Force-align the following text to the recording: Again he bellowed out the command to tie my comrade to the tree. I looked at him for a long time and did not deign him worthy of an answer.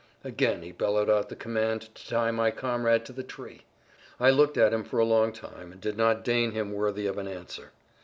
Again 0.23 0.63
he 0.63 0.71
bellowed 0.71 1.11
out 1.11 1.29
the 1.29 1.35
command 1.35 1.81
to 1.93 2.07
tie 2.09 2.31
my 2.31 2.49
comrade 2.49 3.05
to 3.05 3.13
the 3.13 3.21
tree. 3.21 3.65
I 4.19 4.31
looked 4.31 4.57
at 4.57 4.73
him 4.73 4.83
for 4.83 4.97
a 4.97 5.05
long 5.05 5.31
time 5.31 5.71
and 5.71 5.79
did 5.79 5.95
not 5.95 6.23
deign 6.23 6.53
him 6.53 6.73
worthy 6.73 7.05
of 7.05 7.19
an 7.19 7.27
answer. 7.27 7.69